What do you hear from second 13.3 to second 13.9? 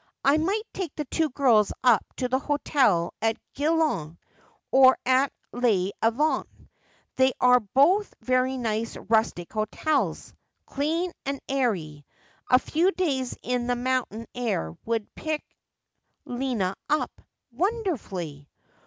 in that